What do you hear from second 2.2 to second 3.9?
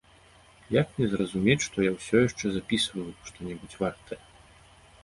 яшчэ запісваю што-небудзь